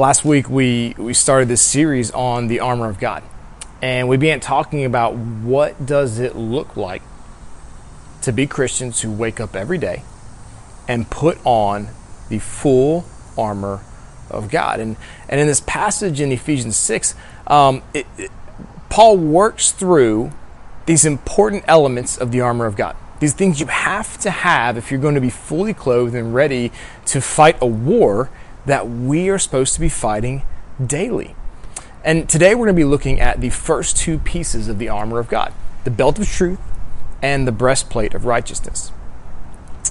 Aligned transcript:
Last 0.00 0.24
week 0.24 0.48
we, 0.48 0.94
we 0.96 1.12
started 1.12 1.48
this 1.48 1.60
series 1.60 2.10
on 2.12 2.46
the 2.46 2.60
armor 2.60 2.88
of 2.88 2.98
God. 2.98 3.22
And 3.82 4.08
we 4.08 4.16
began 4.16 4.40
talking 4.40 4.86
about 4.86 5.14
what 5.14 5.84
does 5.84 6.18
it 6.18 6.34
look 6.34 6.74
like 6.74 7.02
to 8.22 8.32
be 8.32 8.46
Christians 8.46 9.02
who 9.02 9.12
wake 9.12 9.40
up 9.40 9.54
every 9.54 9.76
day 9.76 10.04
and 10.88 11.10
put 11.10 11.36
on 11.44 11.88
the 12.30 12.38
full 12.38 13.04
armor 13.36 13.84
of 14.30 14.50
God. 14.50 14.80
And, 14.80 14.96
and 15.28 15.38
in 15.38 15.46
this 15.46 15.60
passage 15.60 16.18
in 16.18 16.32
Ephesians 16.32 16.78
6, 16.78 17.14
um, 17.46 17.82
it, 17.92 18.06
it, 18.16 18.30
Paul 18.88 19.18
works 19.18 19.70
through 19.70 20.32
these 20.86 21.04
important 21.04 21.62
elements 21.68 22.16
of 22.16 22.32
the 22.32 22.40
armor 22.40 22.64
of 22.64 22.74
God. 22.74 22.96
These 23.18 23.34
things 23.34 23.60
you 23.60 23.66
have 23.66 24.16
to 24.20 24.30
have 24.30 24.78
if 24.78 24.90
you're 24.90 24.98
going 24.98 25.14
to 25.14 25.20
be 25.20 25.28
fully 25.28 25.74
clothed 25.74 26.14
and 26.14 26.34
ready 26.34 26.72
to 27.04 27.20
fight 27.20 27.58
a 27.60 27.66
war 27.66 28.30
that 28.66 28.88
we 28.88 29.28
are 29.28 29.38
supposed 29.38 29.74
to 29.74 29.80
be 29.80 29.88
fighting 29.88 30.42
daily. 30.84 31.34
And 32.04 32.28
today 32.28 32.54
we're 32.54 32.66
going 32.66 32.76
to 32.76 32.80
be 32.80 32.84
looking 32.84 33.20
at 33.20 33.40
the 33.40 33.50
first 33.50 33.96
two 33.96 34.18
pieces 34.18 34.68
of 34.68 34.78
the 34.78 34.88
armor 34.88 35.18
of 35.18 35.28
God 35.28 35.52
the 35.82 35.90
belt 35.90 36.18
of 36.18 36.28
truth 36.28 36.60
and 37.22 37.48
the 37.48 37.52
breastplate 37.52 38.12
of 38.12 38.26
righteousness. 38.26 38.92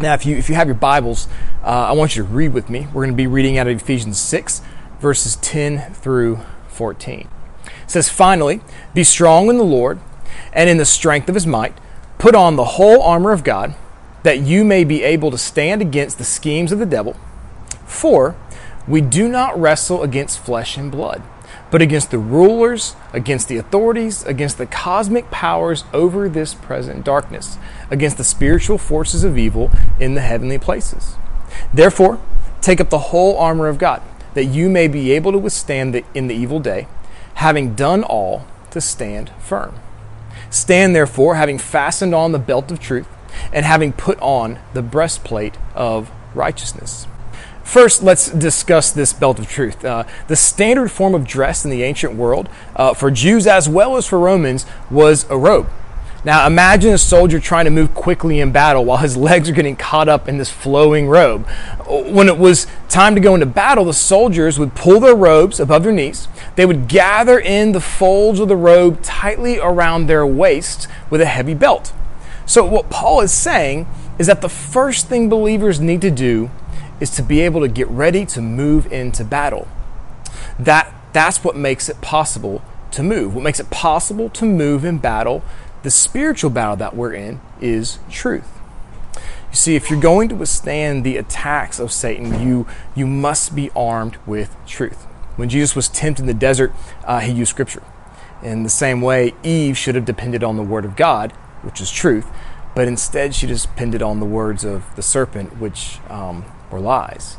Now, 0.00 0.14
if 0.14 0.24
you, 0.24 0.36
if 0.36 0.48
you 0.48 0.54
have 0.54 0.68
your 0.68 0.76
Bibles, 0.76 1.28
uh, 1.62 1.66
I 1.66 1.92
want 1.92 2.16
you 2.16 2.22
to 2.22 2.28
read 2.28 2.52
with 2.52 2.70
me. 2.70 2.86
We're 2.86 3.02
going 3.02 3.10
to 3.10 3.16
be 3.16 3.26
reading 3.26 3.58
out 3.58 3.66
of 3.66 3.76
Ephesians 3.76 4.18
6, 4.18 4.62
verses 5.00 5.36
10 5.36 5.92
through 5.92 6.40
14. 6.68 7.28
It 7.64 7.90
says, 7.90 8.08
Finally, 8.08 8.60
be 8.94 9.04
strong 9.04 9.48
in 9.48 9.58
the 9.58 9.64
Lord 9.64 10.00
and 10.52 10.70
in 10.70 10.76
the 10.76 10.84
strength 10.84 11.28
of 11.28 11.34
his 11.34 11.46
might. 11.46 11.76
Put 12.18 12.34
on 12.34 12.56
the 12.56 12.64
whole 12.64 13.02
armor 13.02 13.32
of 13.32 13.44
God, 13.44 13.74
that 14.22 14.40
you 14.40 14.64
may 14.64 14.84
be 14.84 15.02
able 15.02 15.30
to 15.30 15.38
stand 15.38 15.82
against 15.82 16.18
the 16.18 16.24
schemes 16.24 16.72
of 16.72 16.78
the 16.78 16.86
devil. 16.86 17.16
For 17.84 18.36
we 18.86 19.00
do 19.00 19.28
not 19.28 19.58
wrestle 19.58 20.02
against 20.02 20.40
flesh 20.40 20.76
and 20.76 20.90
blood, 20.90 21.22
but 21.70 21.82
against 21.82 22.10
the 22.10 22.18
rulers, 22.18 22.96
against 23.12 23.48
the 23.48 23.56
authorities, 23.56 24.24
against 24.24 24.58
the 24.58 24.66
cosmic 24.66 25.30
powers 25.30 25.84
over 25.92 26.28
this 26.28 26.54
present 26.54 27.04
darkness, 27.04 27.58
against 27.90 28.16
the 28.16 28.24
spiritual 28.24 28.78
forces 28.78 29.24
of 29.24 29.38
evil 29.38 29.70
in 30.00 30.14
the 30.14 30.20
heavenly 30.20 30.58
places. 30.58 31.14
Therefore, 31.72 32.18
take 32.60 32.80
up 32.80 32.90
the 32.90 32.98
whole 32.98 33.36
armor 33.38 33.68
of 33.68 33.78
God, 33.78 34.02
that 34.34 34.44
you 34.44 34.68
may 34.68 34.88
be 34.88 35.12
able 35.12 35.32
to 35.32 35.38
withstand 35.38 35.94
the, 35.94 36.04
in 36.14 36.26
the 36.26 36.34
evil 36.34 36.58
day, 36.58 36.88
having 37.34 37.74
done 37.74 38.02
all 38.02 38.46
to 38.70 38.80
stand 38.80 39.30
firm. 39.38 39.76
Stand 40.50 40.94
therefore, 40.94 41.36
having 41.36 41.58
fastened 41.58 42.14
on 42.14 42.32
the 42.32 42.38
belt 42.38 42.70
of 42.70 42.80
truth, 42.80 43.08
and 43.52 43.64
having 43.64 43.92
put 43.92 44.18
on 44.20 44.58
the 44.74 44.82
breastplate 44.82 45.56
of 45.74 46.10
righteousness 46.34 47.06
First, 47.72 48.02
let's 48.02 48.28
discuss 48.28 48.90
this 48.90 49.14
belt 49.14 49.38
of 49.38 49.48
truth. 49.48 49.82
Uh, 49.82 50.04
the 50.28 50.36
standard 50.36 50.90
form 50.90 51.14
of 51.14 51.26
dress 51.26 51.64
in 51.64 51.70
the 51.70 51.82
ancient 51.84 52.12
world, 52.12 52.50
uh, 52.76 52.92
for 52.92 53.10
Jews 53.10 53.46
as 53.46 53.66
well 53.66 53.96
as 53.96 54.06
for 54.06 54.18
Romans, 54.18 54.66
was 54.90 55.24
a 55.30 55.38
robe. 55.38 55.70
Now, 56.22 56.46
imagine 56.46 56.92
a 56.92 56.98
soldier 56.98 57.40
trying 57.40 57.64
to 57.64 57.70
move 57.70 57.94
quickly 57.94 58.40
in 58.40 58.52
battle 58.52 58.84
while 58.84 58.98
his 58.98 59.16
legs 59.30 59.48
are 59.48 59.54
getting 59.54 59.74
caught 59.74 60.06
up 60.06 60.28
in 60.28 60.36
this 60.36 60.50
flowing 60.50 61.08
robe. 61.08 61.46
When 61.88 62.28
it 62.28 62.36
was 62.36 62.66
time 62.90 63.14
to 63.14 63.22
go 63.22 63.32
into 63.32 63.46
battle, 63.46 63.86
the 63.86 63.94
soldiers 63.94 64.58
would 64.58 64.74
pull 64.74 65.00
their 65.00 65.16
robes 65.16 65.58
above 65.58 65.82
their 65.82 65.92
knees. 65.92 66.28
They 66.56 66.66
would 66.66 66.88
gather 66.88 67.38
in 67.38 67.72
the 67.72 67.80
folds 67.80 68.38
of 68.38 68.48
the 68.48 68.56
robe 68.56 69.00
tightly 69.02 69.58
around 69.58 70.08
their 70.08 70.26
waist 70.26 70.88
with 71.08 71.22
a 71.22 71.26
heavy 71.26 71.54
belt. 71.54 71.94
So, 72.44 72.66
what 72.66 72.90
Paul 72.90 73.22
is 73.22 73.32
saying 73.32 73.86
is 74.18 74.26
that 74.26 74.42
the 74.42 74.50
first 74.50 75.08
thing 75.08 75.30
believers 75.30 75.80
need 75.80 76.02
to 76.02 76.10
do 76.10 76.50
is 77.02 77.10
to 77.10 77.22
be 77.22 77.40
able 77.40 77.60
to 77.60 77.66
get 77.66 77.88
ready 77.88 78.24
to 78.24 78.40
move 78.40 78.90
into 78.92 79.24
battle. 79.24 79.66
That, 80.56 80.94
that's 81.12 81.42
what 81.42 81.56
makes 81.56 81.88
it 81.88 82.00
possible 82.00 82.62
to 82.92 83.02
move. 83.02 83.34
What 83.34 83.42
makes 83.42 83.58
it 83.58 83.70
possible 83.70 84.30
to 84.30 84.44
move 84.44 84.84
in 84.84 84.98
battle, 84.98 85.42
the 85.82 85.90
spiritual 85.90 86.50
battle 86.50 86.76
that 86.76 86.94
we're 86.94 87.12
in, 87.12 87.40
is 87.60 87.98
truth. 88.08 88.46
You 89.16 89.56
see, 89.56 89.74
if 89.74 89.90
you're 89.90 90.00
going 90.00 90.28
to 90.28 90.36
withstand 90.36 91.02
the 91.02 91.16
attacks 91.16 91.80
of 91.80 91.90
Satan, 91.90 92.40
you, 92.40 92.68
you 92.94 93.08
must 93.08 93.56
be 93.56 93.68
armed 93.74 94.16
with 94.24 94.54
truth. 94.64 95.02
When 95.34 95.48
Jesus 95.48 95.74
was 95.74 95.88
tempted 95.88 96.22
in 96.22 96.26
the 96.28 96.34
desert, 96.34 96.72
uh, 97.04 97.18
he 97.18 97.32
used 97.32 97.50
scripture. 97.50 97.82
In 98.44 98.62
the 98.62 98.70
same 98.70 99.00
way, 99.00 99.34
Eve 99.42 99.76
should 99.76 99.96
have 99.96 100.04
depended 100.04 100.44
on 100.44 100.56
the 100.56 100.62
word 100.62 100.84
of 100.84 100.94
God, 100.94 101.32
which 101.62 101.80
is 101.80 101.90
truth, 101.90 102.28
but 102.76 102.86
instead 102.86 103.34
she 103.34 103.48
just 103.48 103.66
depended 103.66 104.02
on 104.02 104.20
the 104.20 104.26
words 104.26 104.64
of 104.64 104.94
the 104.94 105.02
serpent, 105.02 105.58
which 105.58 105.98
um, 106.08 106.44
or 106.72 106.80
lies. 106.80 107.36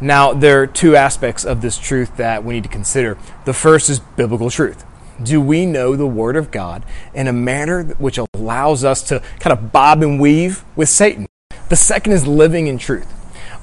Now, 0.00 0.34
there 0.34 0.62
are 0.62 0.66
two 0.66 0.94
aspects 0.94 1.44
of 1.44 1.62
this 1.62 1.78
truth 1.78 2.16
that 2.18 2.44
we 2.44 2.54
need 2.54 2.64
to 2.64 2.68
consider. 2.68 3.16
The 3.46 3.54
first 3.54 3.88
is 3.88 3.98
biblical 3.98 4.50
truth. 4.50 4.84
Do 5.22 5.40
we 5.40 5.64
know 5.64 5.96
the 5.96 6.06
Word 6.06 6.36
of 6.36 6.50
God 6.50 6.84
in 7.14 7.26
a 7.26 7.32
manner 7.32 7.84
which 7.94 8.18
allows 8.18 8.84
us 8.84 9.02
to 9.04 9.22
kind 9.40 9.58
of 9.58 9.72
bob 9.72 10.02
and 10.02 10.20
weave 10.20 10.64
with 10.74 10.90
Satan? 10.90 11.26
The 11.70 11.76
second 11.76 12.12
is 12.12 12.26
living 12.26 12.66
in 12.66 12.76
truth. 12.76 13.10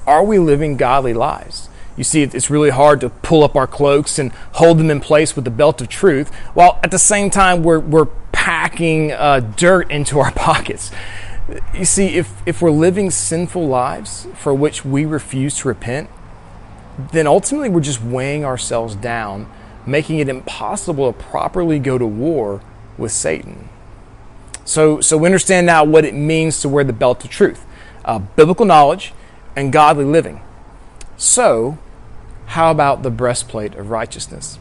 Are 0.06 0.24
we 0.24 0.38
living 0.38 0.76
godly 0.76 1.14
lives? 1.14 1.68
You 1.96 2.02
see, 2.02 2.22
it's 2.22 2.50
really 2.50 2.70
hard 2.70 3.00
to 3.02 3.08
pull 3.08 3.44
up 3.44 3.54
our 3.54 3.68
cloaks 3.68 4.18
and 4.18 4.32
hold 4.54 4.78
them 4.78 4.90
in 4.90 5.00
place 5.00 5.36
with 5.36 5.44
the 5.44 5.50
belt 5.50 5.80
of 5.80 5.88
truth, 5.88 6.34
while 6.52 6.80
at 6.82 6.90
the 6.90 6.98
same 6.98 7.30
time 7.30 7.62
we're, 7.62 7.78
we're 7.78 8.08
packing 8.32 9.12
uh, 9.12 9.38
dirt 9.38 9.90
into 9.92 10.18
our 10.18 10.32
pockets. 10.34 10.90
You 11.74 11.84
see, 11.84 12.16
if, 12.16 12.42
if 12.46 12.62
we're 12.62 12.70
living 12.70 13.10
sinful 13.10 13.66
lives 13.66 14.26
for 14.34 14.54
which 14.54 14.84
we 14.84 15.04
refuse 15.04 15.58
to 15.58 15.68
repent, 15.68 16.08
then 17.12 17.26
ultimately 17.26 17.68
we're 17.68 17.80
just 17.80 18.02
weighing 18.02 18.44
ourselves 18.44 18.94
down, 18.94 19.50
making 19.86 20.20
it 20.20 20.28
impossible 20.28 21.12
to 21.12 21.18
properly 21.18 21.78
go 21.78 21.98
to 21.98 22.06
war 22.06 22.62
with 22.96 23.12
Satan. 23.12 23.68
So, 24.64 25.00
so 25.00 25.18
we 25.18 25.26
understand 25.26 25.66
now 25.66 25.84
what 25.84 26.04
it 26.04 26.14
means 26.14 26.60
to 26.60 26.68
wear 26.68 26.84
the 26.84 26.92
belt 26.92 27.24
of 27.24 27.30
truth 27.30 27.66
uh, 28.04 28.18
biblical 28.18 28.66
knowledge 28.66 29.12
and 29.56 29.72
godly 29.72 30.04
living. 30.04 30.42
So, 31.16 31.78
how 32.46 32.70
about 32.70 33.02
the 33.02 33.10
breastplate 33.10 33.74
of 33.74 33.90
righteousness? 33.90 34.58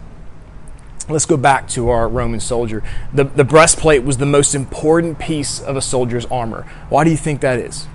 Let's 1.09 1.25
go 1.25 1.37
back 1.37 1.67
to 1.69 1.89
our 1.89 2.07
Roman 2.07 2.39
soldier. 2.39 2.81
The, 3.13 3.25
the 3.25 3.43
breastplate 3.43 4.03
was 4.03 4.17
the 4.17 4.25
most 4.25 4.55
important 4.55 5.19
piece 5.19 5.61
of 5.61 5.75
a 5.75 5.81
soldier's 5.81 6.25
armor. 6.27 6.63
Why 6.89 7.03
do 7.03 7.11
you 7.11 7.17
think 7.17 7.41
that 7.41 7.59
is? 7.59 7.87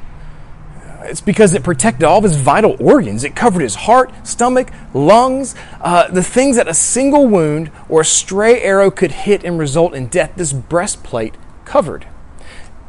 It's 1.02 1.20
because 1.20 1.54
it 1.54 1.62
protected 1.62 2.04
all 2.04 2.18
of 2.18 2.24
his 2.24 2.36
vital 2.36 2.76
organs. 2.80 3.24
It 3.24 3.34
covered 3.34 3.60
his 3.60 3.74
heart, 3.74 4.12
stomach, 4.26 4.70
lungs, 4.92 5.54
uh, 5.80 6.08
the 6.08 6.22
things 6.22 6.56
that 6.56 6.68
a 6.68 6.74
single 6.74 7.26
wound 7.26 7.70
or 7.88 8.02
a 8.02 8.04
stray 8.04 8.60
arrow 8.60 8.90
could 8.90 9.12
hit 9.12 9.44
and 9.44 9.58
result 9.58 9.94
in 9.94 10.08
death. 10.08 10.32
This 10.36 10.52
breastplate 10.52 11.34
covered. 11.64 12.06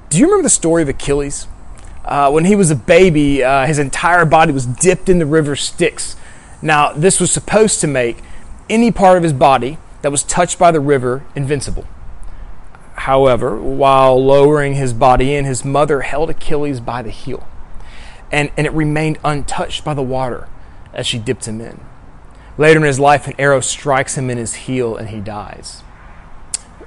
Do 0.09 0.17
you 0.17 0.25
remember 0.25 0.43
the 0.43 0.49
story 0.49 0.81
of 0.81 0.89
Achilles? 0.89 1.47
Uh, 2.03 2.31
when 2.31 2.45
he 2.45 2.55
was 2.55 2.71
a 2.71 2.75
baby, 2.75 3.43
uh, 3.43 3.67
his 3.67 3.77
entire 3.77 4.25
body 4.25 4.51
was 4.51 4.65
dipped 4.65 5.07
in 5.07 5.19
the 5.19 5.25
river 5.25 5.55
Styx. 5.55 6.15
Now, 6.61 6.91
this 6.91 7.19
was 7.19 7.31
supposed 7.31 7.79
to 7.81 7.87
make 7.87 8.17
any 8.69 8.91
part 8.91 9.17
of 9.17 9.23
his 9.23 9.33
body 9.33 9.77
that 10.01 10.11
was 10.11 10.23
touched 10.23 10.57
by 10.57 10.71
the 10.71 10.79
river 10.79 11.23
invincible. 11.35 11.85
However, 12.95 13.57
while 13.59 14.23
lowering 14.23 14.75
his 14.75 14.93
body 14.93 15.33
in, 15.35 15.45
his 15.45 15.63
mother 15.63 16.01
held 16.01 16.29
Achilles 16.29 16.79
by 16.79 17.01
the 17.01 17.11
heel, 17.11 17.47
and, 18.31 18.51
and 18.57 18.67
it 18.67 18.73
remained 18.73 19.19
untouched 19.23 19.83
by 19.83 19.93
the 19.93 20.01
water 20.01 20.47
as 20.93 21.07
she 21.07 21.17
dipped 21.17 21.47
him 21.47 21.61
in. 21.61 21.79
Later 22.57 22.79
in 22.79 22.85
his 22.85 22.99
life, 22.99 23.25
an 23.27 23.35
arrow 23.39 23.61
strikes 23.61 24.17
him 24.17 24.29
in 24.29 24.37
his 24.37 24.53
heel 24.53 24.97
and 24.97 25.09
he 25.09 25.21
dies. 25.21 25.81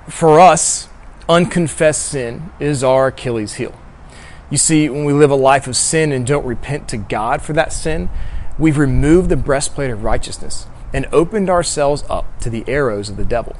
For 0.07 0.39
us, 0.39 0.89
unconfessed 1.29 2.03
sin 2.03 2.51
is 2.61 2.85
our 2.85 3.07
Achilles 3.07 3.55
heel. 3.55 3.75
You 4.51 4.59
see, 4.59 4.91
when 4.91 5.07
we 5.07 5.15
live 5.15 5.31
a 5.31 5.35
life 5.35 5.67
of 5.67 5.77
sin 5.77 6.13
and 6.13 6.27
don't 6.27 6.45
repent 6.45 6.89
to 6.89 6.99
God 6.99 7.41
for 7.41 7.55
that 7.55 7.73
sin, 7.73 8.11
we've 8.59 8.77
removed 8.77 9.31
the 9.31 9.37
breastplate 9.37 9.91
of 9.91 10.05
righteousness 10.05 10.67
and 10.93 11.07
opened 11.13 11.49
ourselves 11.49 12.05
up 12.09 12.41
to 12.41 12.51
the 12.51 12.65
arrows 12.67 13.09
of 13.09 13.17
the 13.17 13.25
devil. 13.25 13.57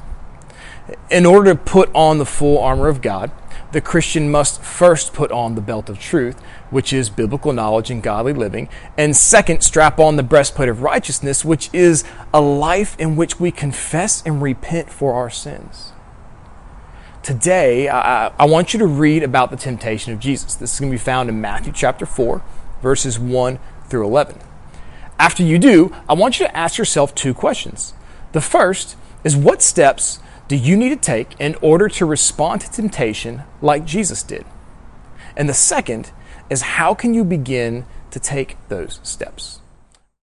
In 1.09 1.25
order 1.25 1.53
to 1.53 1.59
put 1.59 1.89
on 1.93 2.17
the 2.17 2.25
full 2.25 2.59
armor 2.59 2.87
of 2.87 3.01
God, 3.01 3.31
the 3.71 3.81
Christian 3.81 4.29
must 4.29 4.61
first 4.61 5.13
put 5.13 5.31
on 5.31 5.55
the 5.55 5.61
belt 5.61 5.89
of 5.89 5.97
truth, 5.97 6.39
which 6.69 6.93
is 6.93 7.09
biblical 7.09 7.53
knowledge 7.53 7.89
and 7.89 8.03
godly 8.03 8.33
living, 8.33 8.69
and 8.97 9.15
second, 9.15 9.61
strap 9.61 9.99
on 9.99 10.15
the 10.15 10.23
breastplate 10.23 10.69
of 10.69 10.81
righteousness, 10.81 11.43
which 11.43 11.69
is 11.73 12.03
a 12.33 12.41
life 12.41 12.95
in 12.99 13.15
which 13.15 13.39
we 13.39 13.49
confess 13.49 14.21
and 14.25 14.41
repent 14.41 14.91
for 14.91 15.13
our 15.13 15.29
sins. 15.29 15.93
Today, 17.23 17.87
I, 17.87 18.27
I 18.37 18.45
want 18.45 18.73
you 18.73 18.79
to 18.79 18.85
read 18.85 19.23
about 19.23 19.49
the 19.49 19.57
temptation 19.57 20.13
of 20.13 20.19
Jesus. 20.19 20.55
This 20.55 20.73
is 20.73 20.79
going 20.79 20.91
to 20.91 20.97
be 20.97 21.03
found 21.03 21.29
in 21.29 21.39
Matthew 21.39 21.71
chapter 21.73 22.05
4, 22.05 22.43
verses 22.81 23.17
1 23.17 23.59
through 23.87 24.05
11. 24.05 24.39
After 25.19 25.43
you 25.43 25.59
do, 25.59 25.95
I 26.09 26.13
want 26.13 26.39
you 26.39 26.45
to 26.45 26.57
ask 26.57 26.77
yourself 26.77 27.15
two 27.15 27.33
questions. 27.33 27.93
The 28.31 28.41
first 28.41 28.95
is 29.23 29.37
what 29.37 29.61
steps 29.61 30.19
do 30.47 30.55
you 30.55 30.75
need 30.75 30.89
to 30.89 30.95
take 30.95 31.39
in 31.39 31.55
order 31.61 31.87
to 31.89 32.05
respond 32.05 32.61
to 32.61 32.71
temptation 32.71 33.43
like 33.61 33.85
Jesus 33.85 34.23
did? 34.23 34.45
And 35.37 35.47
the 35.47 35.53
second 35.53 36.11
is 36.49 36.61
how 36.61 36.93
can 36.93 37.13
you 37.13 37.23
begin 37.23 37.85
to 38.11 38.19
take 38.19 38.57
those 38.67 38.99
steps? 39.03 39.61